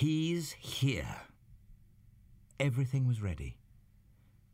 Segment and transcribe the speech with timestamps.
[0.00, 1.14] He's here.
[2.58, 3.58] Everything was ready.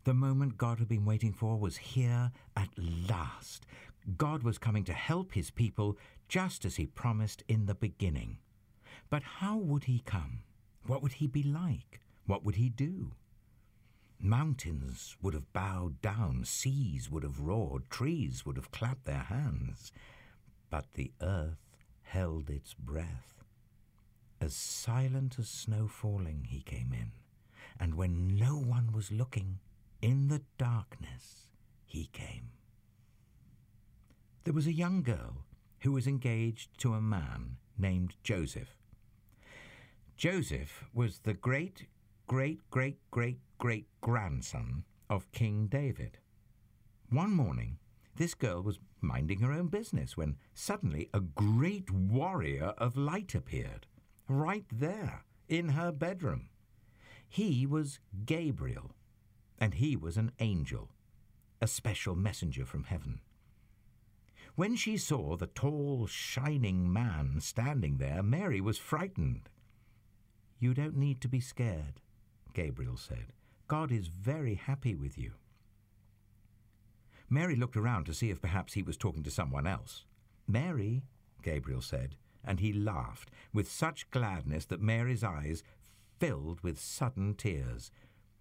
[0.03, 3.65] The moment God had been waiting for was here at last.
[4.19, 8.39] God was coming to help his people just as he promised in the beginning.
[9.09, 10.41] But how would he come?
[10.84, 12.01] What would he be like?
[12.27, 13.12] What would he do?
[14.19, 19.92] Mountains would have bowed down, seas would have roared, trees would have clapped their hands.
[20.70, 23.37] But the earth held its breath.
[24.41, 27.13] As silent as snow falling, he came in,
[27.81, 29.61] and when no one was looking,
[30.03, 31.49] in the darkness,
[31.85, 32.51] he came.
[34.45, 35.45] There was a young girl
[35.81, 38.77] who was engaged to a man named Joseph.
[40.17, 41.87] Joseph was the great,
[42.27, 46.19] great, great, great, great grandson of King David.
[47.11, 47.78] One morning,
[48.17, 53.87] this girl was minding her own business when suddenly a great warrior of light appeared,
[54.28, 56.48] right there in her bedroom.
[57.28, 58.92] He was Gabriel,
[59.58, 60.91] and he was an angel,
[61.60, 63.20] a special messenger from heaven.
[64.54, 69.50] When she saw the tall, shining man standing there, Mary was frightened.
[70.58, 72.00] You don't need to be scared,
[72.54, 73.32] Gabriel said.
[73.69, 75.32] God is very happy with you.
[77.28, 80.04] Mary looked around to see if perhaps he was talking to someone else.
[80.47, 81.02] Mary,
[81.42, 82.16] Gabriel said,
[82.47, 85.62] and he laughed with such gladness that Mary's eyes
[86.19, 87.91] filled with sudden tears.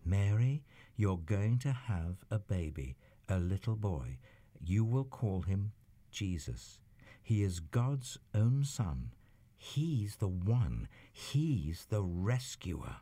[0.06, 0.64] Mary,
[0.96, 2.96] you're going to have a baby,
[3.28, 4.18] a little boy.
[4.64, 5.72] You will call him
[6.12, 6.80] Jesus.
[7.22, 9.12] He is God's own son.
[9.58, 10.88] He's the one.
[11.12, 12.98] He's the rescuer.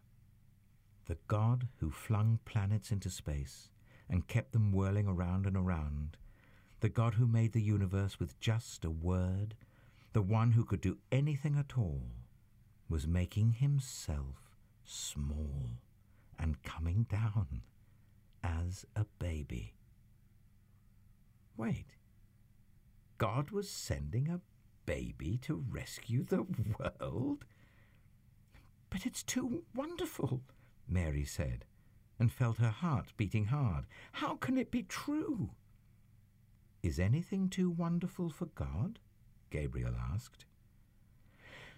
[1.05, 3.69] The God who flung planets into space
[4.09, 6.17] and kept them whirling around and around.
[6.79, 9.55] The God who made the universe with just a word.
[10.13, 12.03] The one who could do anything at all
[12.87, 15.79] was making himself small
[16.37, 17.63] and coming down
[18.43, 19.73] as a baby.
[21.57, 21.95] Wait.
[23.17, 24.41] God was sending a
[24.85, 26.45] baby to rescue the
[26.79, 27.45] world?
[28.91, 30.41] But it's too wonderful,
[30.87, 31.65] Mary said,
[32.19, 33.85] and felt her heart beating hard.
[34.11, 35.51] How can it be true?
[36.83, 38.99] Is anything too wonderful for God?
[39.53, 40.45] Gabriel asked.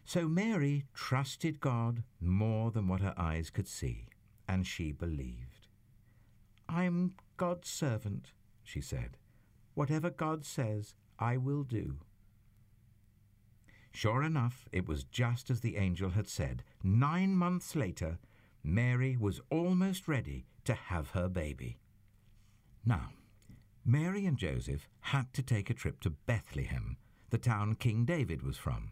[0.06, 4.08] So Mary trusted God more than what her eyes could see,
[4.47, 5.68] and she believed.
[6.69, 8.31] I'm God's servant,
[8.63, 9.18] she said.
[9.74, 11.97] Whatever God says, I will do.
[13.92, 16.63] Sure enough, it was just as the angel had said.
[16.84, 18.19] Nine months later,
[18.63, 21.78] Mary was almost ready to have her baby.
[22.86, 23.09] Now,
[23.86, 26.97] Mary and Joseph had to take a trip to Bethlehem,
[27.35, 28.91] the town King David was from.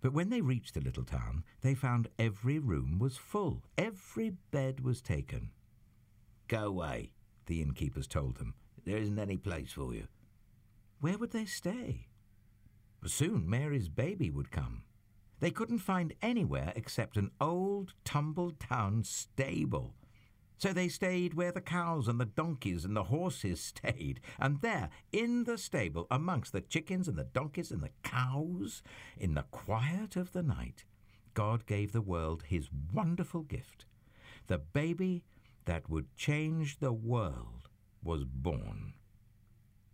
[0.00, 3.62] But when they reached the little town, they found every room was full.
[3.78, 5.52] Every bed was taken.
[6.48, 7.12] Go away,
[7.46, 8.54] the innkeepers told them.
[8.84, 10.08] There isn't any place for you.
[10.98, 12.08] Where would they stay?
[13.06, 14.82] Soon Mary's baby would come.
[15.38, 19.94] They couldn't find anywhere except an old, tumble down stable.
[20.60, 24.90] So they stayed where the cows and the donkeys and the horses stayed, and there,
[25.10, 28.82] in the stable, amongst the chickens and the donkeys and the cows,
[29.16, 30.84] in the quiet of the night,
[31.32, 33.86] God gave the world his wonderful gift.
[34.48, 35.24] The baby
[35.64, 37.70] that would change the world
[38.02, 38.92] was born.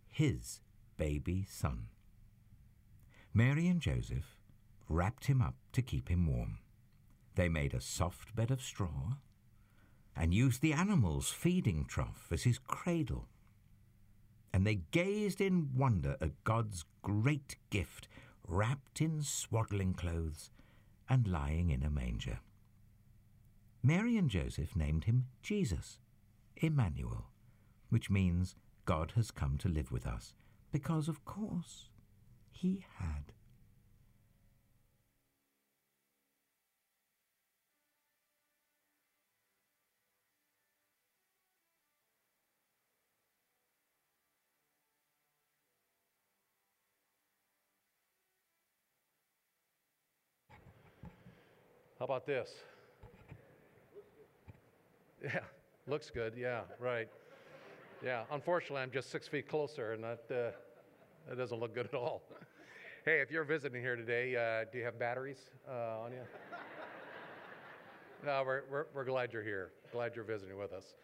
[0.09, 0.59] His
[0.97, 1.87] baby son.
[3.33, 4.35] Mary and Joseph
[4.89, 6.59] wrapped him up to keep him warm.
[7.35, 9.13] They made a soft bed of straw
[10.17, 13.27] and used the animal's feeding trough as his cradle.
[14.53, 18.07] And they gazed in wonder at God's great gift,
[18.47, 20.49] wrapped in swaddling clothes
[21.07, 22.39] and lying in a manger.
[23.83, 25.99] Mary and Joseph named him Jesus,
[26.55, 27.27] Emmanuel,
[27.89, 28.55] which means
[28.85, 30.33] God has come to live with us,
[30.71, 31.89] because, of course,
[32.51, 33.33] he had.
[52.07, 52.49] About this?
[55.21, 55.39] Yeah,
[55.87, 56.35] looks good.
[56.37, 57.09] Yeah, right.
[58.01, 60.51] Yeah, unfortunately, I'm just six feet closer, and that, uh,
[61.27, 62.21] that doesn't look good at all.
[63.03, 66.19] hey, if you're visiting here today, uh, do you have batteries uh, on you?
[68.25, 69.71] no, we're, we're, we're, glad you're here.
[69.91, 70.95] Glad you're visiting with us.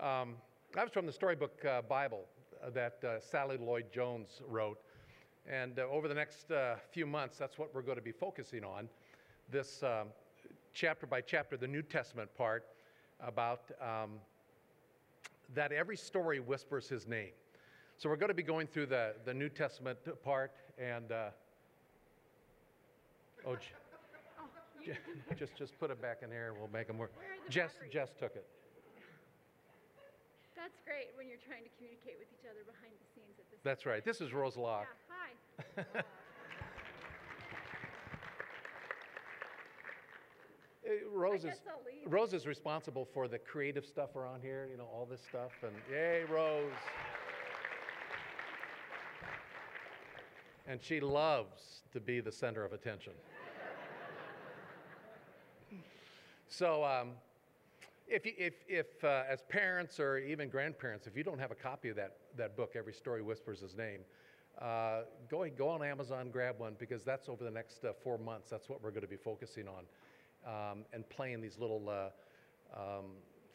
[0.00, 0.36] Um,
[0.76, 2.26] I was from the Storybook uh, Bible
[2.74, 4.78] that uh, Sally Lloyd Jones wrote.
[5.50, 6.52] And uh, over the next
[6.92, 8.88] few months, that's what we're going to be focusing on
[9.50, 10.08] this um,
[10.78, 12.64] chapter by chapter, the New Testament part,
[13.20, 14.20] about um,
[15.54, 17.32] that every story whispers his name.
[17.96, 21.10] So we're going to be going through the, the New Testament part and.
[21.10, 21.30] Uh,
[23.44, 23.56] oh,
[25.36, 27.12] just, just put it back in there and we'll make them work.
[27.46, 27.92] The Jess, batteries?
[27.92, 28.46] Jess took it.
[30.54, 33.60] That's great when you're trying to communicate with each other behind the scenes at this.
[33.64, 34.04] That's right.
[34.04, 34.86] This is Rose Locke.
[35.76, 36.02] Yeah, hi.
[41.12, 41.60] Rose is,
[42.06, 45.52] Rose is responsible for the creative stuff around here, you know, all this stuff.
[45.62, 46.72] And yay, Rose.
[50.66, 53.12] And she loves to be the center of attention.
[56.48, 57.12] so, um,
[58.06, 61.54] if, you, if, if uh, as parents or even grandparents, if you don't have a
[61.54, 64.00] copy of that, that book, Every Story Whispers His Name,
[64.60, 68.50] uh, go, go on Amazon, grab one, because that's over the next uh, four months.
[68.50, 69.84] That's what we're going to be focusing on
[70.46, 73.06] um, and playing these little, uh, um,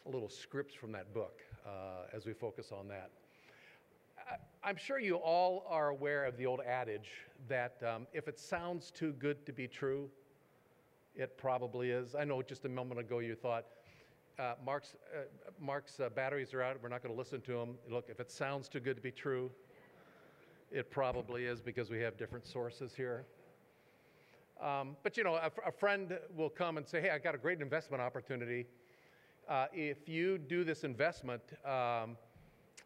[0.06, 3.12] little scripts from that book uh, as we focus on that.
[4.64, 7.10] I'm sure you all are aware of the old adage
[7.50, 10.10] that um, if it sounds too good to be true,
[11.16, 12.16] it probably is.
[12.16, 13.66] I know just a moment ago you thought,
[14.40, 15.24] uh, Mark's, uh,
[15.60, 17.76] Mark's uh, batteries are out, we're not going to listen to him.
[17.90, 19.52] Look, if it sounds too good to be true,
[20.72, 23.26] it probably is because we have different sources here.
[24.64, 27.38] Um, but you know, a, a friend will come and say, "Hey, I got a
[27.38, 28.66] great investment opportunity.
[29.50, 32.16] Uh, if you do this investment, um,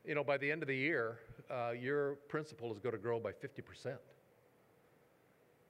[0.03, 1.19] you know, by the end of the year,
[1.51, 3.95] uh, your principal is going to grow by 50%."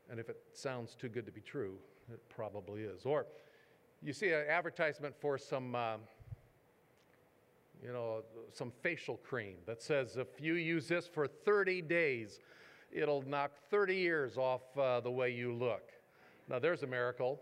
[0.10, 1.76] And if it sounds too good to be true,
[2.10, 3.06] it probably is.
[3.06, 3.26] Or
[4.02, 6.00] you see an advertisement for some, um,
[7.84, 8.24] you know,
[8.54, 12.40] some facial cream that says if you use this for 30 days,
[12.94, 15.92] it'll knock 30 years off uh, the way you look.
[16.48, 17.40] Now there's a miracle.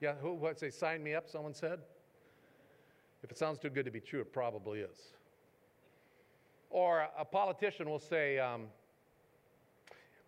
[0.00, 1.80] Yeah, who, what say, sign me up, someone said?
[3.22, 5.12] If it sounds too good to be true, it probably is.
[6.70, 8.66] Or a politician will say, um,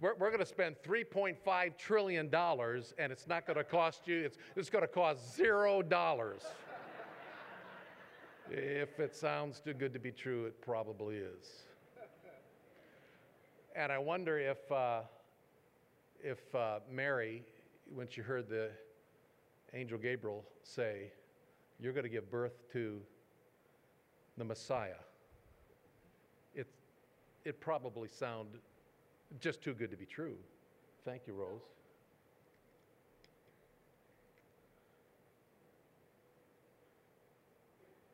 [0.00, 4.36] we're, we're going to spend $3.5 trillion and it's not going to cost you, it's,
[4.56, 6.42] it's going to cost zero dollars.
[8.50, 11.64] if it sounds too good to be true, it probably is.
[13.74, 15.00] And I wonder if, uh,
[16.22, 17.42] if uh, Mary,
[17.94, 18.70] when she heard the
[19.74, 21.12] angel Gabriel say,
[21.80, 23.00] You're going to give birth to
[24.36, 25.00] the Messiah,
[26.54, 26.66] it,
[27.44, 28.60] it probably sounded
[29.40, 30.36] just too good to be true.
[31.04, 31.60] Thank you, Rose.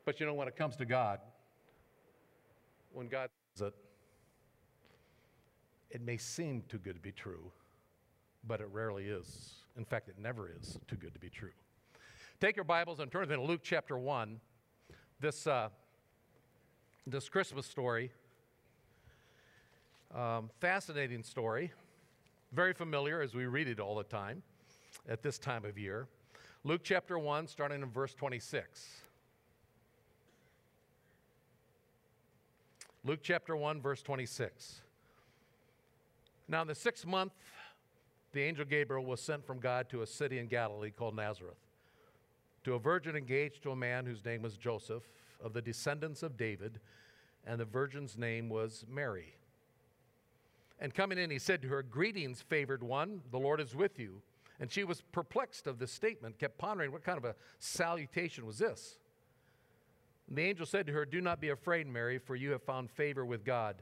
[0.05, 1.19] But you know, when it comes to God,
[2.91, 3.75] when God says it,
[5.91, 7.51] it may seem too good to be true,
[8.47, 9.53] but it rarely is.
[9.79, 11.53] In fact, it never is too good to be true.
[12.41, 14.41] Take your Bibles and turn to Luke chapter 1.
[15.21, 15.69] This, uh,
[17.07, 18.11] this Christmas story,
[20.13, 21.71] um, fascinating story,
[22.51, 24.43] very familiar as we read it all the time
[25.07, 26.09] at this time of year.
[26.65, 28.85] Luke chapter 1, starting in verse 26.
[33.05, 34.81] Luke chapter 1, verse 26.
[36.49, 37.31] Now, in the sixth month,
[38.31, 41.57] the angel Gabriel was sent from God to a city in Galilee called Nazareth,
[42.63, 45.03] to a virgin engaged to a man whose name was Joseph,
[45.41, 46.79] of the descendants of David,
[47.45, 49.35] and the virgin's name was Mary.
[50.79, 54.21] And coming in, he said to her, Greetings, favored one, the Lord is with you.
[54.59, 58.57] And she was perplexed of this statement, kept pondering what kind of a salutation was
[58.57, 58.97] this.
[60.27, 62.91] And the angel said to her, Do not be afraid, Mary, for you have found
[62.91, 63.81] favor with God.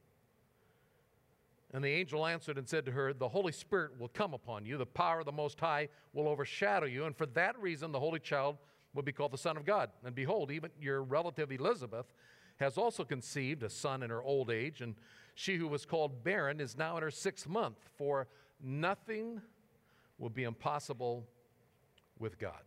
[1.73, 4.77] And the angel answered and said to her, The Holy Spirit will come upon you,
[4.77, 8.19] the power of the Most High will overshadow you, and for that reason the Holy
[8.19, 8.57] Child
[8.93, 9.89] will be called the Son of God.
[10.03, 12.13] And behold, even your relative Elizabeth
[12.57, 14.95] has also conceived a son in her old age, and
[15.33, 18.27] she who was called barren is now in her sixth month, for
[18.61, 19.41] nothing
[20.17, 21.25] will be impossible
[22.19, 22.61] with God.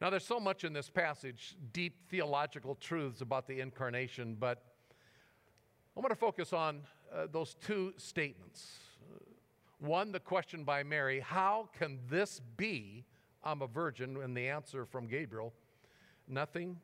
[0.00, 4.64] Now, there's so much in this passage, deep theological truths about the incarnation, but
[6.00, 6.80] I want to focus on
[7.14, 8.78] uh, those two statements.
[9.80, 13.04] One, the question by Mary, how can this be?
[13.44, 15.52] I'm a virgin, and the answer from Gabriel,
[16.26, 16.78] nothing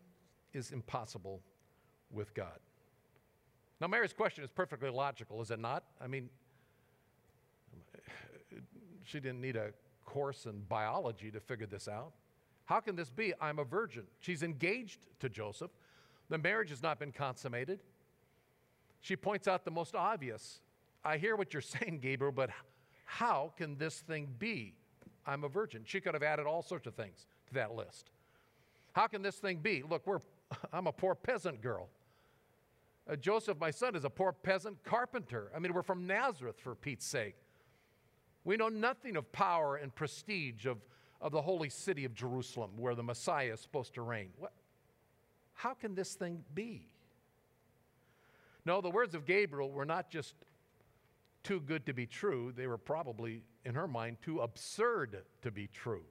[0.52, 1.40] is impossible
[2.10, 2.58] with God.
[3.80, 5.84] Now, Mary's question is perfectly logical, is it not?
[5.98, 6.28] I mean,
[9.02, 9.70] she didn't need a
[10.04, 12.12] course in biology to figure this out.
[12.66, 13.32] How can this be?
[13.40, 14.02] I'm a virgin.
[14.20, 15.70] She's engaged to Joseph.
[16.28, 17.80] The marriage has not been consummated.
[19.00, 20.60] She points out the most obvious.
[21.04, 22.50] I hear what you're saying, Gabriel, but
[23.04, 24.74] how can this thing be?
[25.26, 25.82] I'm a virgin.
[25.84, 28.10] She could have added all sorts of things to that list.
[28.92, 29.82] How can this thing be?
[29.88, 30.20] Look, we're,
[30.72, 31.88] I'm a poor peasant girl.
[33.08, 35.50] Uh, Joseph, my son, is a poor peasant carpenter.
[35.54, 37.36] I mean, we're from Nazareth, for Pete's sake.
[38.44, 40.78] We know nothing of power and prestige of,
[41.20, 44.30] of the holy city of Jerusalem, where the Messiah is supposed to reign.
[44.38, 44.52] What?
[45.54, 46.88] How can this thing be?
[48.66, 50.34] No, the words of Gabriel were not just
[51.44, 55.68] too good to be true, they were probably, in her mind, too absurd to be
[55.68, 56.02] true.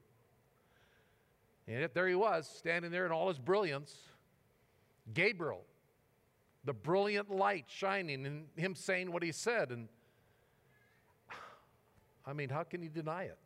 [1.67, 3.93] And yet there he was, standing there in all his brilliance.
[5.13, 5.65] Gabriel,
[6.63, 9.71] the brilliant light shining, and him saying what he said.
[9.71, 9.89] And
[12.25, 13.37] I mean, how can you deny it?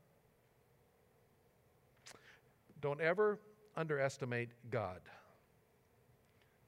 [2.79, 3.39] Don't ever
[3.75, 5.01] underestimate God.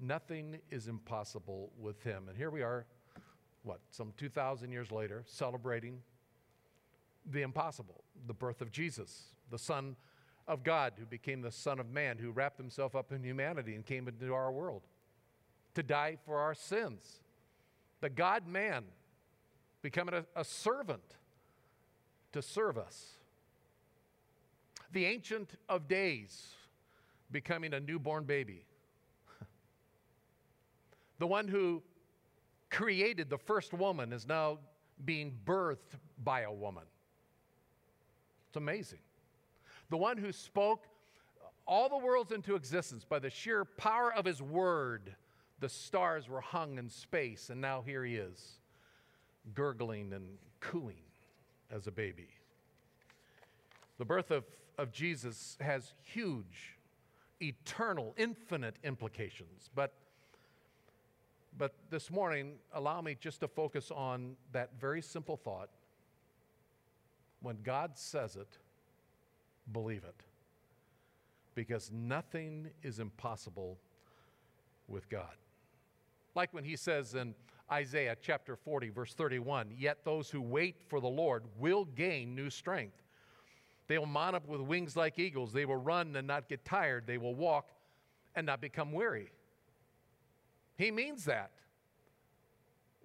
[0.02, 2.24] Nothing is impossible with him.
[2.28, 2.86] And here we are,
[3.62, 6.00] what, some 2,000 years later, celebrating
[7.30, 9.96] the impossible, the birth of Jesus, the Son
[10.48, 13.86] of God, who became the Son of Man, who wrapped himself up in humanity and
[13.86, 14.82] came into our world
[15.76, 17.22] to die for our sins.
[18.02, 18.86] The God man
[19.84, 21.16] becoming a, a servant
[22.32, 23.12] to serve us.
[24.92, 26.48] The Ancient of Days
[27.32, 28.66] becoming a newborn baby.
[31.22, 31.84] The one who
[32.72, 34.58] created the first woman is now
[35.06, 36.84] being birthed by a woman.
[38.48, 39.00] It's amazing.
[39.92, 40.88] The one who spoke
[41.68, 45.16] all the worlds into existence by the sheer power of his word.
[45.60, 48.60] The stars were hung in space, and now here he is,
[49.54, 51.04] gurgling and cooing
[51.70, 52.30] as a baby.
[54.00, 54.46] The birth of,
[54.80, 56.80] of Jesus has huge,
[57.40, 59.70] eternal, infinite implications.
[59.76, 59.94] But,
[61.58, 65.70] but this morning, allow me just to focus on that very simple thought.
[67.42, 68.58] When God says it,
[69.72, 70.16] believe it.
[71.56, 73.78] Because nothing is impossible
[74.88, 75.36] with God.
[76.36, 77.36] Like when he says in
[77.72, 82.50] Isaiah chapter 40, verse 31, yet those who wait for the Lord will gain new
[82.50, 83.02] strength.
[83.88, 85.52] They will mount up with wings like eagles.
[85.52, 87.06] They will run and not get tired.
[87.06, 87.72] They will walk
[88.36, 89.32] and not become weary.
[90.82, 91.52] He means that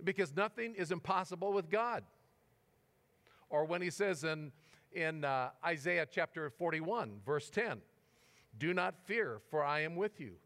[0.02, 2.04] because nothing is impossible with God.
[3.50, 4.50] Or when he says in,
[4.92, 7.82] in uh, Isaiah chapter 41, verse 10,
[8.56, 10.36] Do not fear, for I am with you.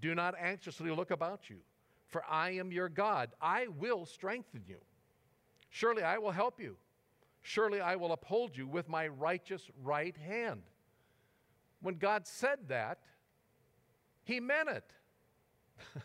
[0.00, 1.58] Do not anxiously look about you,
[2.08, 3.30] for I am your God.
[3.40, 4.78] I will strengthen you.
[5.70, 6.76] Surely I will help you.
[7.40, 10.62] Surely I will uphold you with my righteous right hand.
[11.82, 12.98] When God said that,
[14.24, 14.90] he meant it.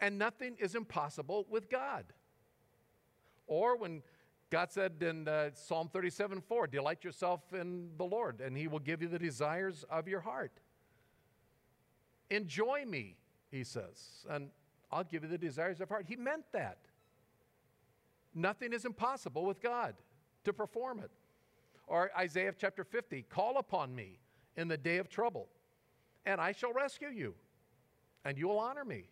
[0.00, 2.04] and nothing is impossible with God.
[3.46, 4.02] Or when
[4.50, 8.78] God said in uh, Psalm 37 4, delight yourself in the Lord, and he will
[8.78, 10.52] give you the desires of your heart.
[12.30, 13.16] Enjoy me,
[13.50, 14.50] he says, and
[14.90, 16.06] I'll give you the desires of heart.
[16.08, 16.78] He meant that.
[18.34, 19.94] Nothing is impossible with God
[20.44, 21.10] to perform it.
[21.86, 24.20] Or Isaiah chapter 50 call upon me
[24.56, 25.48] in the day of trouble,
[26.24, 27.34] and I shall rescue you,
[28.24, 29.04] and you will honor me.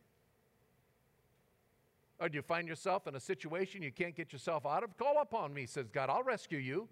[2.21, 4.97] Or do you find yourself in a situation you can't get yourself out of?
[4.97, 6.11] Call upon me, says God.
[6.11, 6.89] I'll rescue you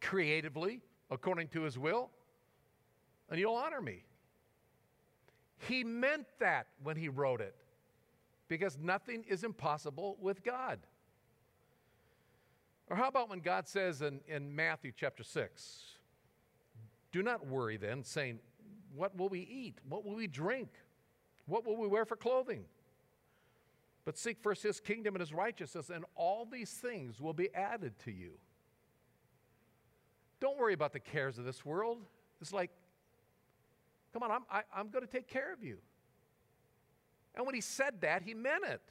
[0.00, 2.10] creatively, according to his will,
[3.30, 4.04] and you'll honor me.
[5.68, 7.54] He meant that when he wrote it,
[8.48, 10.78] because nothing is impossible with God.
[12.88, 15.84] Or how about when God says in, in Matthew chapter 6,
[17.12, 18.40] do not worry then, saying,
[18.94, 19.78] What will we eat?
[19.88, 20.68] What will we drink?
[21.46, 22.64] What will we wear for clothing?
[24.04, 27.98] But seek first his kingdom and his righteousness, and all these things will be added
[28.00, 28.32] to you.
[30.40, 32.04] Don't worry about the cares of this world.
[32.40, 32.70] It's like,
[34.12, 35.78] come on, I'm, I, am i am going to take care of you.
[37.34, 38.82] And when he said that, he meant it.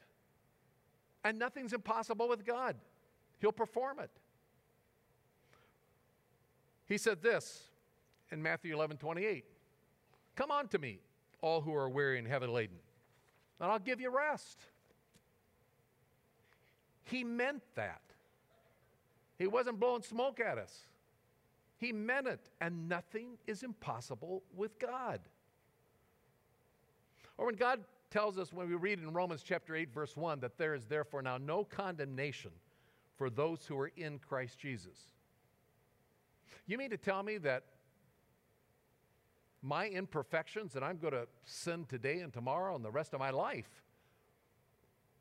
[1.23, 2.75] And nothing's impossible with God.
[3.39, 4.09] He'll perform it.
[6.85, 7.69] He said this
[8.31, 9.45] in Matthew 11 28
[10.35, 10.99] Come on to me,
[11.41, 12.77] all who are weary and heavy laden,
[13.59, 14.59] and I'll give you rest.
[17.03, 18.01] He meant that.
[19.37, 20.87] He wasn't blowing smoke at us.
[21.77, 25.19] He meant it, and nothing is impossible with God.
[27.37, 30.57] Or when God tells us, when we read in Romans chapter 8, verse 1, that
[30.57, 32.51] there is therefore now no condemnation
[33.17, 34.97] for those who are in Christ Jesus.
[36.65, 37.63] You mean to tell me that
[39.61, 43.31] my imperfections and I'm going to sin today and tomorrow and the rest of my
[43.31, 43.83] life.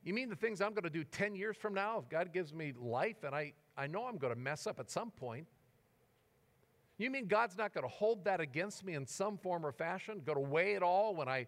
[0.05, 2.53] You mean the things I'm going to do 10 years from now if God gives
[2.53, 5.47] me life and I, I know I'm going to mess up at some point?
[6.99, 10.23] You mean God's not going to hold that against me in some form or fashion?
[10.25, 11.47] Going to weigh it all when I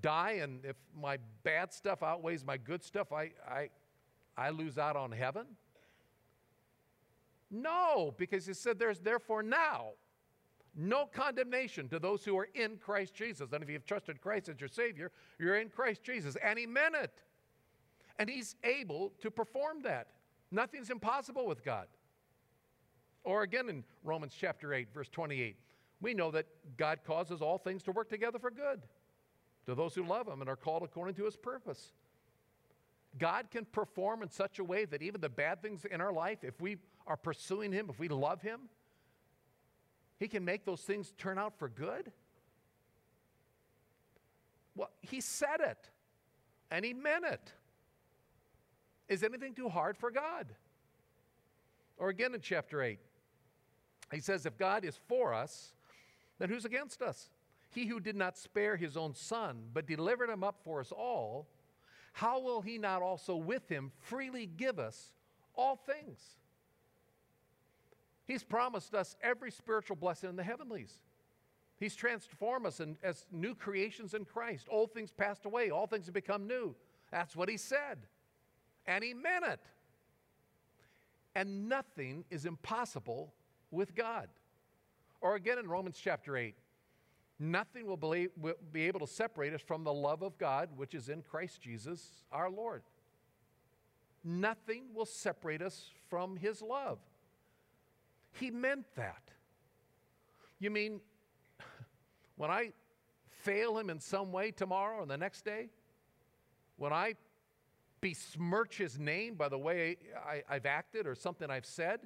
[0.00, 3.68] die and if my bad stuff outweighs my good stuff, I, I,
[4.36, 5.46] I lose out on heaven?
[7.50, 9.90] No, because he said there's therefore now
[10.74, 13.52] no condemnation to those who are in Christ Jesus.
[13.52, 16.36] And if you've trusted Christ as your Savior, you're in Christ Jesus.
[16.42, 17.12] And He meant it.
[18.22, 20.06] And He's able to perform that.
[20.52, 21.88] Nothing's impossible with God.
[23.24, 25.56] Or again in Romans chapter 8, verse 28,
[26.00, 28.80] we know that God causes all things to work together for good
[29.66, 31.90] to those who love Him and are called according to His purpose.
[33.18, 36.44] God can perform in such a way that even the bad things in our life,
[36.44, 36.76] if we
[37.08, 38.68] are pursuing Him, if we love Him,
[40.22, 42.12] he can make those things turn out for good?
[44.76, 45.90] Well, he said it
[46.70, 47.52] and he meant it.
[49.12, 50.46] Is anything too hard for God?
[51.98, 52.98] Or again in chapter 8,
[54.10, 55.74] he says, If God is for us,
[56.38, 57.28] then who's against us?
[57.74, 61.46] He who did not spare his own son, but delivered him up for us all,
[62.14, 65.12] how will he not also with him freely give us
[65.54, 66.38] all things?
[68.24, 71.02] He's promised us every spiritual blessing in the heavenlies.
[71.78, 74.68] He's transformed us in, as new creations in Christ.
[74.70, 76.74] Old things passed away, all things have become new.
[77.10, 77.98] That's what he said.
[78.86, 79.60] And he meant it.
[81.34, 83.32] And nothing is impossible
[83.70, 84.28] with God.
[85.20, 86.54] Or again in Romans chapter 8,
[87.38, 88.24] nothing will,
[88.72, 92.24] be able to separate us from the love of God, which is in Christ Jesus
[92.30, 92.82] our Lord.
[94.24, 96.98] Nothing will separate us from his love.
[98.32, 99.22] He meant that.
[100.58, 101.00] You mean
[102.36, 102.72] when I
[103.28, 105.68] fail him in some way tomorrow or the next day?
[106.76, 107.14] When I
[108.02, 109.96] besmirch his name by the way
[110.28, 112.00] I, have acted or something I've said?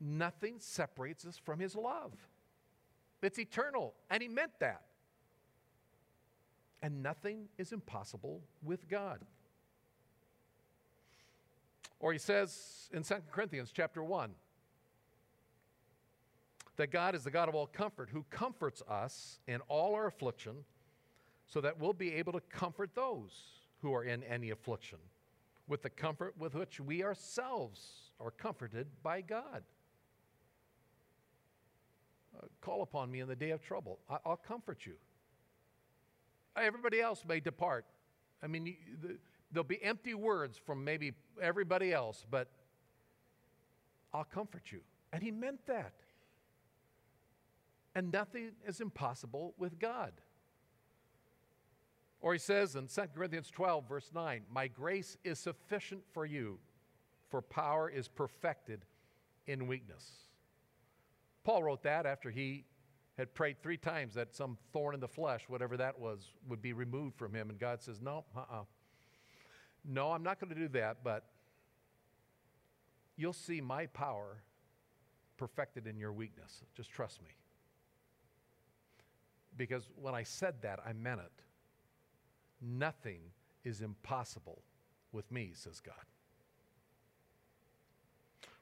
[0.00, 2.12] Nothing separates us from his love.
[3.20, 4.80] It's eternal, and he meant that.
[6.82, 9.20] And nothing is impossible with God.
[11.98, 14.30] Or he says in 2 Corinthians chapter 1
[16.76, 20.64] that God is the God of all comfort who comforts us in all our affliction
[21.50, 23.30] so that we'll be able to comfort those
[23.82, 24.98] who are in any affliction
[25.68, 29.62] with the comfort with which we ourselves are comforted by God.
[32.36, 33.98] Uh, call upon me in the day of trouble.
[34.08, 34.94] I- will comfort you.
[36.56, 37.84] Everybody else may depart.
[38.42, 39.16] I mean, you, the,
[39.52, 42.48] There'll be empty words from maybe everybody else, but
[44.14, 44.80] I'll comfort you.
[45.12, 45.94] And he meant that.
[47.94, 50.12] And nothing is impossible with God.
[52.20, 56.58] Or he says in 2 Corinthians 12, verse 9, My grace is sufficient for you,
[57.30, 58.84] for power is perfected
[59.46, 60.04] in weakness.
[61.44, 62.64] Paul wrote that after he
[63.16, 66.72] had prayed three times that some thorn in the flesh, whatever that was, would be
[66.72, 67.50] removed from him.
[67.50, 68.60] And God says, No, uh uh-uh.
[68.60, 68.64] uh
[69.84, 71.24] no, I'm not going to do that, but
[73.16, 74.42] you'll see my power
[75.38, 76.62] perfected in your weakness.
[76.76, 77.30] Just trust me.
[79.56, 81.32] Because when I said that, I meant it.
[82.60, 83.20] Nothing
[83.64, 84.62] is impossible
[85.12, 85.94] with me, says God.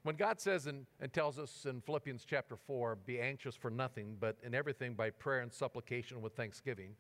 [0.03, 4.17] When God says and, and, tells us in Philippians chapter 4, be anxious for nothing,
[4.19, 6.95] but in everything by prayer and supplication with thanksgiving,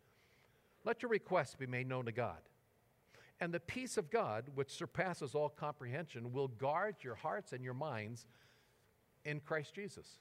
[0.84, 2.38] let your requests be made known to God.
[3.40, 7.74] And the peace of God, which surpasses all comprehension, will guard your hearts and your
[7.74, 8.26] minds
[9.24, 10.18] in Christ Jesus.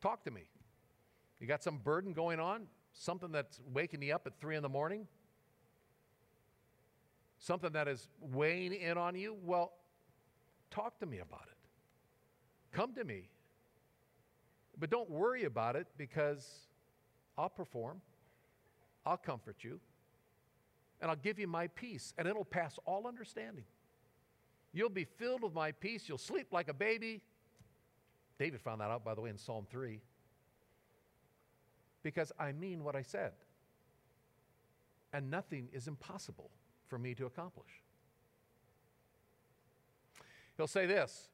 [0.00, 0.42] Talk to me.
[1.40, 2.66] You got some burden going on?
[2.92, 5.06] Something that's waking you up at three in the morning?
[7.38, 9.36] Something that is weighing in on you?
[9.42, 9.72] Well,
[10.70, 11.56] talk to me about it.
[12.70, 13.28] Come to me.
[14.78, 16.46] But don't worry about it because
[17.36, 18.00] I'll perform,
[19.04, 19.80] I'll comfort you
[21.02, 23.64] and I'll give you my peace, and it'll pass all understanding.
[24.72, 26.08] You'll be filled with my peace.
[26.08, 27.22] You'll sleep like a baby.
[28.38, 30.00] David found that out, by the way, in Psalm 3.
[32.02, 33.32] Because I mean what I said.
[35.12, 36.50] And nothing is impossible
[36.86, 37.82] for me to accomplish.
[40.56, 41.28] He'll say this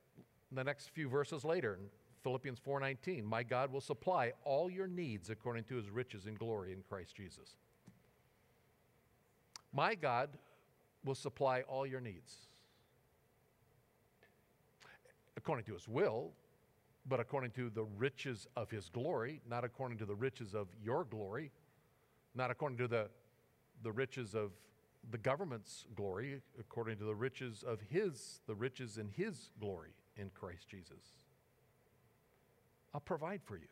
[0.50, 1.90] the next few verses later in
[2.22, 6.72] Philippians 4:19, "My God will supply all your needs according to his riches and glory
[6.72, 7.56] in Christ Jesus."
[9.72, 10.38] My God
[11.04, 12.48] will supply all your needs.
[15.36, 16.34] According to his will,
[17.08, 21.04] but according to the riches of his glory, not according to the riches of your
[21.04, 21.50] glory,
[22.34, 23.08] not according to the,
[23.82, 24.50] the riches of
[25.10, 30.30] the government's glory, according to the riches of his, the riches in his glory in
[30.34, 31.02] Christ Jesus.
[32.92, 33.68] I'll provide for you.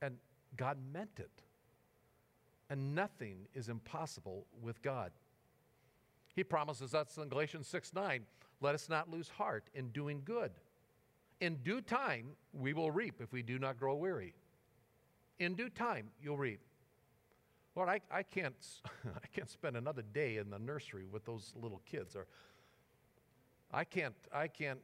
[0.00, 0.16] And
[0.56, 1.30] God meant it.
[2.70, 5.12] And nothing is impossible with God.
[6.34, 8.22] He promises us in Galatians 6 9,
[8.60, 10.52] let us not lose heart in doing good.
[11.42, 14.32] In due time, we will reap if we do not grow weary.
[15.40, 16.60] In due time, you'll reap.
[17.74, 18.54] Lord, I, I, can't,
[19.04, 22.14] I can't spend another day in the nursery with those little kids.
[22.14, 22.28] Or
[23.72, 24.78] I can't, I can't,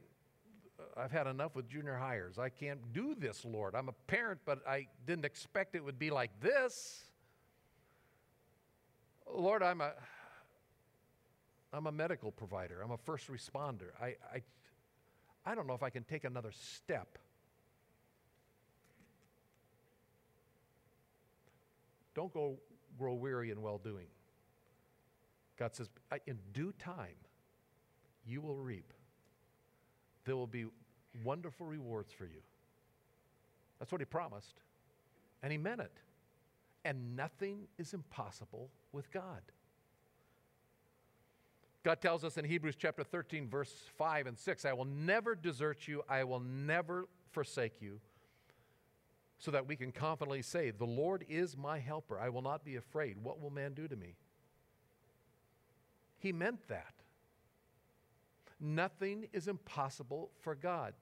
[0.77, 2.37] uh, I've had enough with junior highers.
[2.37, 3.73] I can't do this, Lord.
[3.73, 7.05] I'm a parent, but I didn't expect it would be like this.
[9.33, 9.93] Lord, I'm a,
[11.71, 12.81] I'm a medical provider.
[12.81, 13.91] I'm a first responder.
[14.01, 14.41] I, I,
[15.45, 17.17] I don't know if I can take another step.
[22.15, 22.57] Don't go
[22.97, 24.07] grow weary in well doing.
[25.57, 25.89] God says,
[26.27, 27.15] in due time,
[28.25, 28.93] you will reap.
[30.25, 30.65] There will be
[31.23, 32.41] wonderful rewards for you.
[33.79, 34.61] That's what he promised.
[35.41, 35.91] And he meant it.
[36.85, 39.41] And nothing is impossible with God.
[41.83, 45.87] God tells us in Hebrews chapter 13, verse 5 and 6 I will never desert
[45.87, 47.99] you, I will never forsake you,
[49.37, 52.19] so that we can confidently say, The Lord is my helper.
[52.19, 53.17] I will not be afraid.
[53.21, 54.15] What will man do to me?
[56.17, 56.93] He meant that.
[58.59, 60.93] Nothing is impossible for God.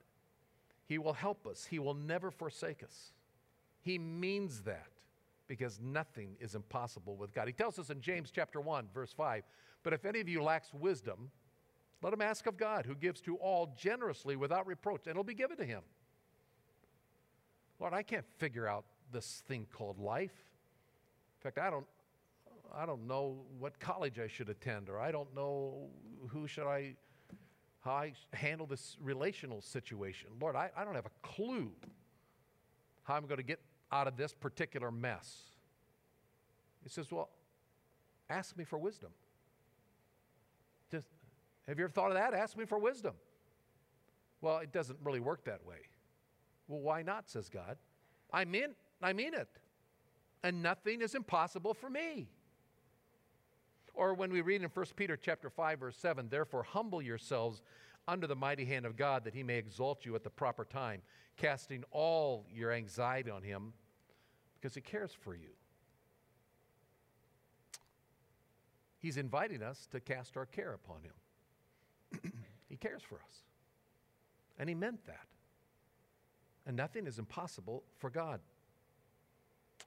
[0.86, 3.14] He will help us, He will never forsake us.
[3.82, 4.90] He means that
[5.48, 7.48] because nothing is impossible with God.
[7.48, 9.44] He tells us in James chapter 1, verse 5
[9.84, 11.32] But if any of you lacks wisdom,
[12.02, 15.34] let him ask of God, who gives to all generously without reproach, and it'll be
[15.34, 15.82] given to him.
[17.80, 20.34] Lord, I can't figure out this thing called life.
[21.40, 21.86] In fact, I don't,
[22.76, 25.90] I don't know what college I should attend, or I don't know
[26.28, 26.96] who should I,
[27.82, 30.30] how I handle this relational situation.
[30.40, 31.72] Lord, I, I don't have a clue
[33.04, 33.60] how I'm going to get
[33.92, 35.52] out of this particular mess.
[36.84, 37.30] He says, Well,
[38.30, 39.12] ask me for wisdom.
[40.92, 41.08] Just,
[41.68, 42.34] have you ever thought of that?
[42.34, 43.14] Ask me for wisdom.
[44.42, 45.80] Well, it doesn't really work that way.
[46.68, 47.78] Well, why not, says God?
[48.32, 49.50] I mean, I mean it.
[50.44, 52.28] And nothing is impossible for me.
[53.94, 57.62] Or when we read in 1 Peter chapter 5 verse 7, therefore humble yourselves
[58.08, 61.02] under the mighty hand of God that he may exalt you at the proper time,
[61.36, 63.74] casting all your anxiety on him
[64.60, 65.50] because he cares for you.
[69.00, 72.32] He's inviting us to cast our care upon him.
[72.70, 73.44] he cares for us.
[74.58, 75.28] And he meant that
[76.68, 78.42] and nothing is impossible for God.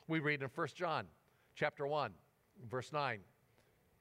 [0.09, 1.07] We read in 1 John
[1.55, 2.13] chapter 1,
[2.69, 3.21] verse 9,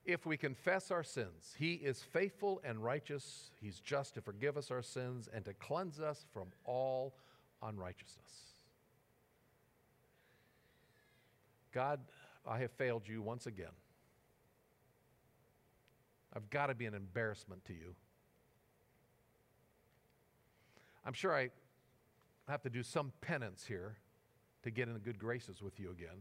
[0.06, 3.52] if we confess our sins, he is faithful and righteous.
[3.62, 7.14] He's just to forgive us our sins and to cleanse us from all
[7.62, 8.32] unrighteousness.
[11.72, 12.00] God,
[12.48, 13.68] I have failed you once again.
[16.36, 17.96] I've got to be an embarrassment to you.
[21.06, 21.50] I'm sure I
[22.48, 23.98] have to do some penance here
[24.64, 26.18] to get in good graces with you again.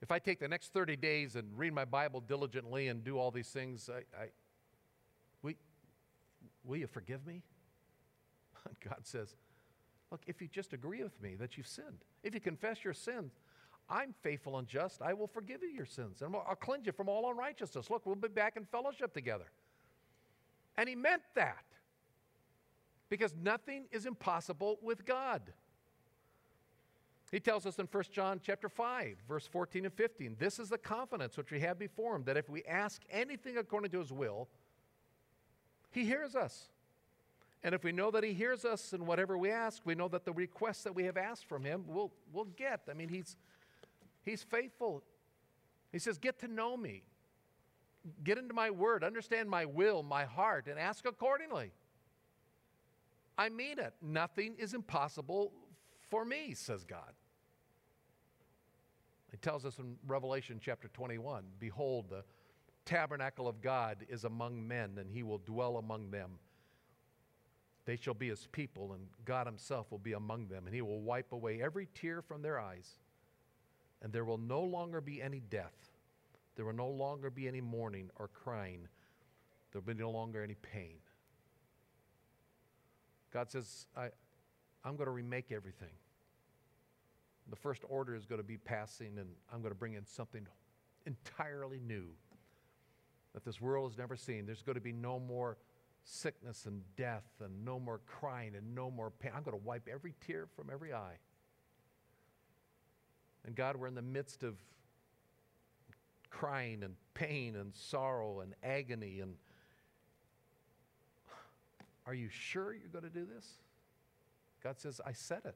[0.00, 3.30] If I take the next 30 days and read my Bible diligently and do all
[3.30, 4.26] these things, I, I
[5.42, 5.54] will,
[6.64, 7.42] will you forgive me?
[8.84, 9.34] God says,
[10.10, 13.32] Look, if you just agree with me that you've sinned, if you confess your sins,
[13.90, 15.02] I'm faithful and just.
[15.02, 17.90] I will forgive you your sins and I'll cleanse you from all unrighteousness.
[17.90, 19.50] Look, we'll be back in fellowship together.
[20.76, 21.64] And he meant that
[23.08, 25.42] because nothing is impossible with God.
[27.30, 30.78] He tells us in 1 John chapter 5, verse 14 and 15, this is the
[30.78, 34.48] confidence which we have before him that if we ask anything according to his will,
[35.90, 36.68] he hears us.
[37.62, 40.24] And if we know that he hears us in whatever we ask, we know that
[40.24, 42.82] the requests that we have asked from him we'll, we'll get.
[42.88, 43.36] I mean, he's,
[44.24, 45.02] he's faithful.
[45.92, 47.02] He says, Get to know me,
[48.24, 51.72] get into my word, understand my will, my heart, and ask accordingly.
[53.36, 53.92] I mean it.
[54.00, 55.52] Nothing is impossible
[56.08, 57.12] for me, says God.
[59.38, 62.24] He tells us in Revelation chapter 21 Behold, the
[62.84, 66.40] tabernacle of God is among men, and he will dwell among them.
[67.84, 71.00] They shall be his people, and God himself will be among them, and he will
[71.02, 72.98] wipe away every tear from their eyes.
[74.02, 75.92] And there will no longer be any death.
[76.56, 78.88] There will no longer be any mourning or crying.
[79.70, 80.96] There will be no longer any pain.
[83.32, 84.08] God says, I,
[84.84, 85.94] I'm going to remake everything.
[87.50, 90.46] The first order is going to be passing, and I'm going to bring in something
[91.06, 92.04] entirely new
[93.34, 94.46] that this world has never seen.
[94.46, 95.56] There's going to be no more
[96.04, 99.32] sickness and death, and no more crying, and no more pain.
[99.34, 101.18] I'm going to wipe every tear from every eye.
[103.44, 104.56] And God, we're in the midst of
[106.30, 109.34] crying and pain and sorrow and agony and
[112.06, 113.46] are you sure you're going to do this?
[114.62, 115.54] God says, I said it.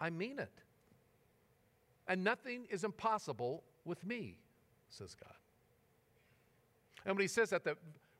[0.00, 0.52] I mean it.
[2.06, 4.38] And nothing is impossible with me,
[4.88, 5.34] says God.
[7.04, 7.76] And when he says at the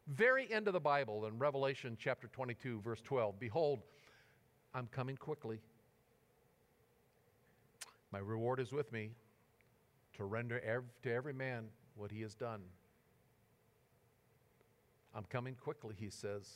[0.09, 3.81] very end of the Bible in Revelation chapter 22, verse 12, Behold,
[4.75, 5.61] I'm coming quickly.
[8.13, 9.11] My reward is with me
[10.15, 12.63] to render ev- to every man what he has done.
[15.15, 16.49] I'm coming quickly, he says.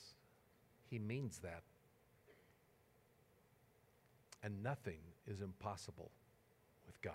[0.88, 1.62] He means that.
[4.42, 6.10] And nothing is impossible
[6.86, 7.14] with God.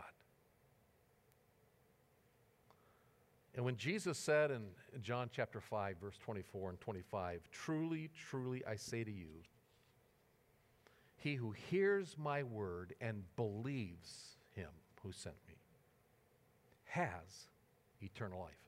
[3.56, 4.68] And when Jesus said in
[5.02, 9.30] John chapter 5, verse 24 and 25, Truly, truly, I say to you,
[11.18, 14.70] he who hears my word and believes him
[15.02, 15.56] who sent me
[16.86, 17.50] has
[18.02, 18.68] eternal life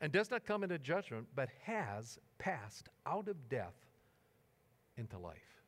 [0.00, 3.74] and does not come into judgment, but has passed out of death
[4.96, 5.59] into life.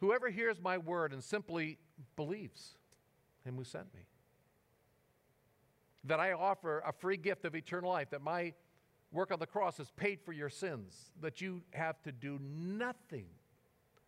[0.00, 1.78] Whoever hears my word and simply
[2.16, 2.76] believes
[3.44, 4.02] him who sent me,
[6.04, 8.54] that I offer a free gift of eternal life, that my
[9.10, 13.26] work on the cross has paid for your sins, that you have to do nothing,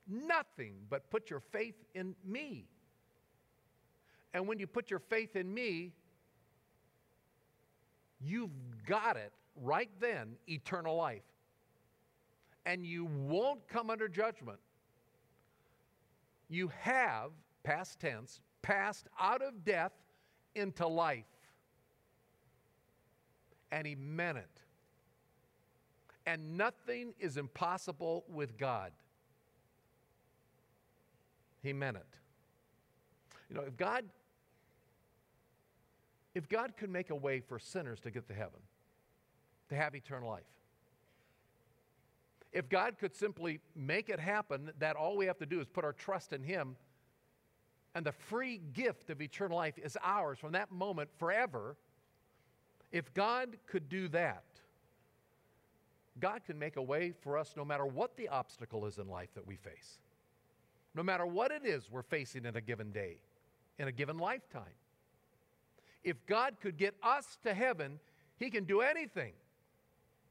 [0.07, 2.66] nothing but put your faith in me.
[4.33, 5.92] And when you put your faith in me,
[8.20, 8.50] you've
[8.87, 11.22] got it right then eternal life.
[12.64, 14.61] And you won't come under judgment.
[16.51, 17.31] You have,
[17.63, 19.93] past tense, passed out of death
[20.55, 21.25] into life.
[23.73, 24.51] And he meant it.
[26.27, 28.91] And nothing is impossible with God.
[31.63, 32.07] He meant it.
[33.49, 34.05] You know, if God
[36.35, 38.61] if God could make a way for sinners to get to heaven,
[39.69, 40.45] to have eternal life,
[42.53, 45.85] if God could simply make it happen, that all we have to do is put
[45.85, 46.77] our trust in Him,
[47.95, 51.77] and the free gift of eternal life is ours from that moment forever.
[52.93, 54.45] If God could do that,
[56.19, 59.31] God can make a way for us no matter what the obstacle is in life
[59.35, 59.99] that we face,
[60.95, 63.17] no matter what it is we're facing in a given day,
[63.79, 64.75] in a given lifetime.
[66.03, 68.01] If God could get us to heaven,
[68.39, 69.33] He can do anything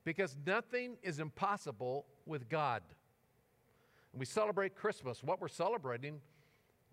[0.09, 2.81] because nothing is impossible with God.
[4.11, 5.23] And we celebrate Christmas.
[5.23, 6.19] What we're celebrating,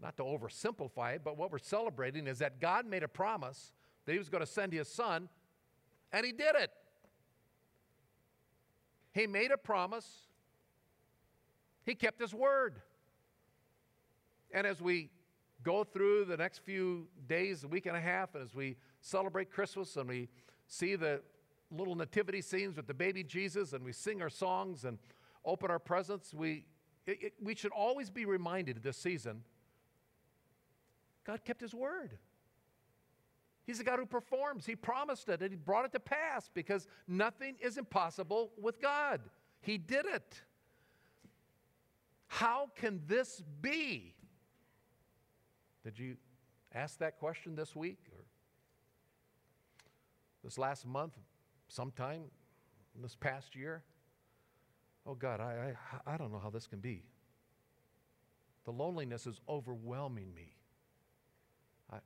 [0.02, 3.72] not to oversimplify it, but what we're celebrating is that God made a promise
[4.04, 5.30] that He was going to send His Son,
[6.12, 6.70] and He did it.
[9.14, 10.26] He made a promise,
[11.86, 12.82] He kept His word.
[14.52, 15.08] And as we
[15.62, 19.50] go through the next few days, a week and a half, and as we celebrate
[19.50, 20.28] Christmas and we
[20.66, 21.22] see the
[21.70, 24.98] little nativity scenes with the baby Jesus and we sing our songs and
[25.44, 26.64] open our presents, we,
[27.06, 29.42] it, it, we should always be reminded this season
[31.24, 32.16] God kept His word.
[33.66, 34.64] He's the God who performs.
[34.64, 39.20] He promised it and He brought it to pass because nothing is impossible with God.
[39.60, 40.40] He did it.
[42.28, 44.14] How can this be?
[45.82, 46.16] Did you
[46.72, 48.24] ask that question this week or
[50.44, 51.14] this last month,
[51.68, 52.22] sometime
[53.00, 53.82] this past year?
[55.06, 55.74] Oh God, I,
[56.06, 57.04] I, I don't know how this can be.
[58.64, 60.56] The loneliness is overwhelming me.
[61.92, 61.98] I,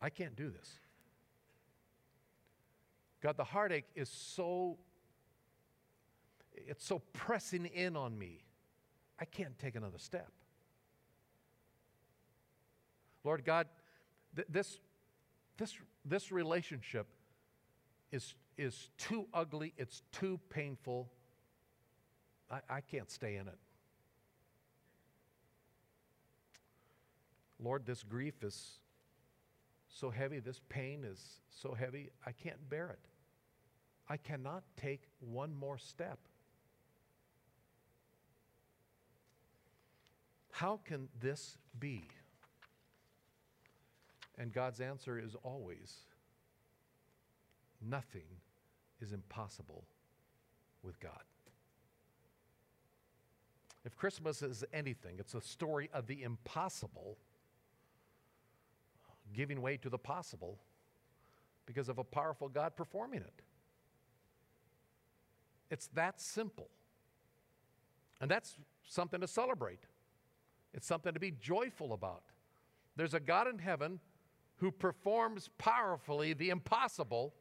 [0.00, 0.78] I can't do this.
[3.20, 4.78] God, the heartache is so,
[6.54, 8.44] it's so pressing in on me.
[9.18, 10.30] I can't take another step.
[13.24, 13.66] Lord God,
[14.34, 14.78] th- this,
[15.58, 17.06] this, this relationship
[18.12, 21.10] is, is too ugly, it's too painful.
[22.50, 23.58] I, I can't stay in it.
[27.62, 28.78] Lord, this grief is
[29.88, 31.20] so heavy, this pain is
[31.50, 32.98] so heavy, I can't bear it.
[34.08, 36.18] I cannot take one more step.
[40.50, 42.02] How can this be?
[44.36, 45.94] And God's answer is always
[47.80, 48.26] nothing
[49.00, 49.84] is impossible
[50.82, 51.22] with God.
[53.84, 57.16] If Christmas is anything, it's a story of the impossible
[59.32, 60.58] giving way to the possible
[61.66, 63.42] because of a powerful God performing it.
[65.70, 66.68] It's that simple.
[68.20, 69.84] And that's something to celebrate.
[70.74, 72.24] It's something to be joyful about.
[72.96, 74.00] There's a God in heaven
[74.56, 77.34] who performs powerfully the impossible,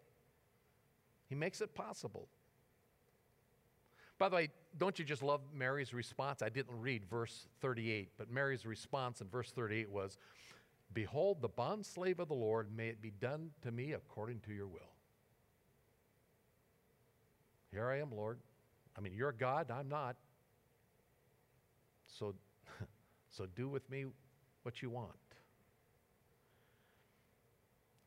[1.29, 2.27] He makes it possible.
[4.17, 6.41] By the way, don't you just love Mary's response?
[6.41, 10.17] I didn't read verse 38, but Mary's response in verse 38 was
[10.91, 14.67] Behold, the bondslave of the Lord, may it be done to me according to your
[14.67, 14.79] will.
[17.71, 18.39] Here I am, Lord.
[18.97, 20.15] I mean, you're God, I'm not.
[22.07, 22.33] So,
[23.29, 24.05] so do with me
[24.63, 25.11] what you want.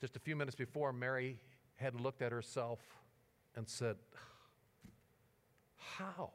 [0.01, 1.39] Just a few minutes before, Mary
[1.77, 2.81] had looked at herself
[3.57, 3.97] and said,
[5.77, 6.31] How?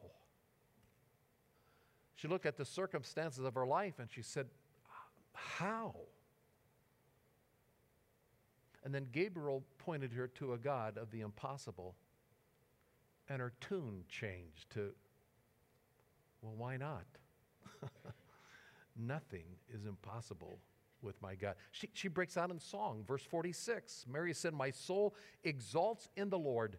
[2.14, 4.46] She looked at the circumstances of her life and she said,
[5.32, 5.94] How?
[8.84, 11.94] And then Gabriel pointed her to a God of the impossible,
[13.28, 14.92] and her tune changed to,
[16.42, 17.04] Well, why not?
[18.96, 20.58] Nothing is impossible
[21.02, 21.54] with my God.
[21.70, 24.06] She, she breaks out in song, verse 46.
[24.10, 26.78] Mary said, My soul exalts in the Lord,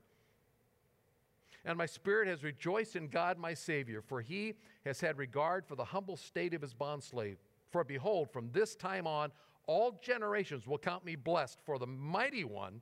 [1.65, 4.53] and my spirit has rejoiced in God my Savior, for he
[4.85, 7.37] has had regard for the humble state of his bondslave.
[7.71, 9.31] For behold, from this time on,
[9.67, 12.81] all generations will count me blessed, for the mighty one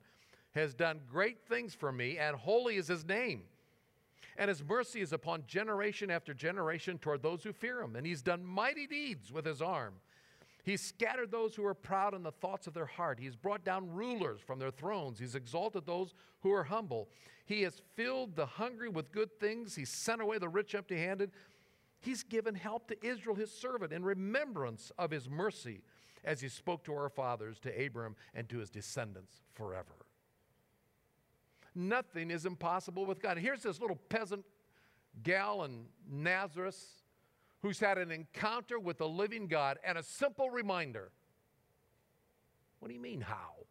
[0.54, 3.42] has done great things for me, and holy is his name.
[4.38, 7.96] And his mercy is upon generation after generation toward those who fear him.
[7.96, 9.94] And he's done mighty deeds with his arm.
[10.68, 13.18] He's scattered those who are proud in the thoughts of their heart.
[13.18, 15.18] He's brought down rulers from their thrones.
[15.18, 17.08] He's exalted those who are humble.
[17.46, 19.74] He has filled the hungry with good things.
[19.74, 21.30] He's sent away the rich empty handed.
[22.00, 25.80] He's given help to Israel, his servant, in remembrance of his mercy,
[26.22, 29.96] as he spoke to our fathers, to Abram, and to his descendants forever.
[31.74, 33.38] Nothing is impossible with God.
[33.38, 34.44] here's this little peasant
[35.22, 36.97] gal in Nazareth
[37.62, 41.10] who's had an encounter with the living God and a simple reminder.
[42.78, 43.66] What do you mean, how?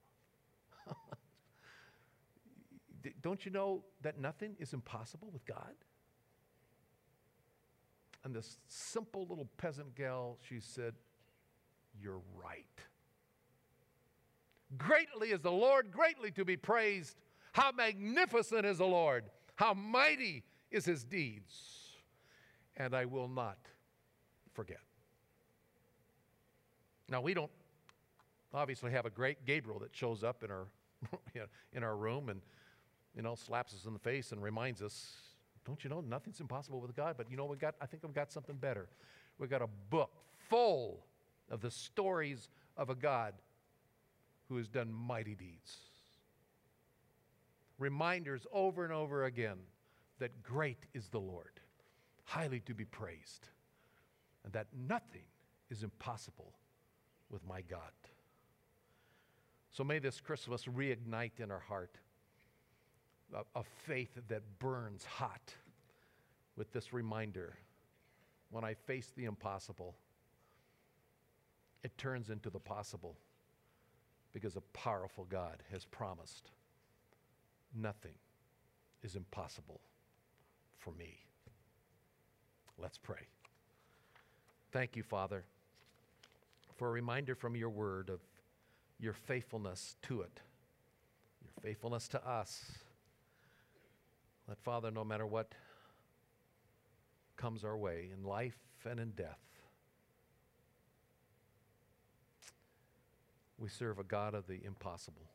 [3.21, 5.73] Don't you know that nothing is impossible with God?
[8.23, 10.93] And this simple little peasant gal, she said,
[12.01, 12.65] You're right.
[14.77, 17.15] Greatly is the Lord, greatly to be praised.
[17.53, 19.23] How magnificent is the Lord!
[19.55, 21.53] How mighty is his deeds!
[22.75, 23.57] And I will not
[24.57, 24.79] forget.
[27.07, 27.51] Now, we don't
[28.51, 30.65] obviously have a great Gabriel that shows up in our,
[31.73, 32.41] in our room and,
[33.15, 35.15] you know, slaps us in the face and reminds us,
[35.63, 37.13] don't you know, nothing's impossible with God.
[37.17, 38.89] But you know, we got, I think we've got something better.
[39.37, 40.09] We've got a book
[40.49, 41.05] full
[41.51, 43.35] of the stories of a God
[44.49, 45.77] who has done mighty deeds.
[47.77, 49.57] Reminders over and over again
[50.17, 51.59] that great is the Lord,
[52.25, 53.49] highly to be praised
[54.47, 55.25] and that nothing
[55.69, 56.53] is impossible
[57.29, 57.91] with my God.
[59.73, 61.97] So may this Christmas reignite in our heart
[63.35, 65.53] a, a faith that burns hot
[66.55, 67.57] with this reminder
[68.49, 69.97] when I face the impossible,
[71.83, 73.17] it turns into the possible
[74.31, 76.51] because a powerful God has promised
[77.75, 78.15] nothing
[79.03, 79.81] is impossible
[80.77, 81.17] for me.
[82.77, 83.27] Let's pray.
[84.77, 85.43] Thank you, Father,
[86.75, 88.19] for a reminder from your word of
[88.99, 90.39] your faithfulness to it,
[91.43, 92.63] your faithfulness to us.
[94.47, 95.55] That, Father, no matter what
[97.37, 99.39] comes our way in life and in death,
[103.57, 105.31] we serve a God of the impossible.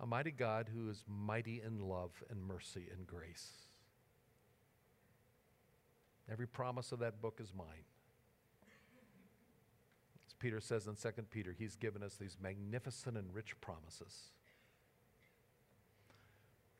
[0.00, 3.68] A mighty God who is mighty in love and mercy and grace.
[6.30, 7.84] Every promise of that book is mine.
[10.26, 14.30] As Peter says in 2 Peter, he's given us these magnificent and rich promises.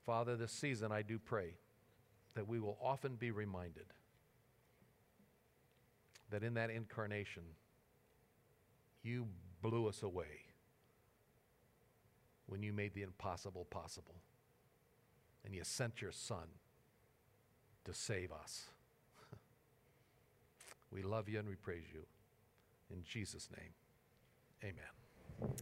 [0.05, 1.55] Father, this season I do pray
[2.35, 3.87] that we will often be reminded
[6.31, 7.43] that in that incarnation,
[9.03, 9.27] you
[9.63, 10.45] blew us away
[12.47, 14.17] when you made the impossible possible.
[15.45, 16.49] And you sent your son
[17.85, 18.69] to save us.
[20.95, 22.05] We love you and we praise you.
[22.91, 23.75] In Jesus' name,
[24.63, 25.55] amen.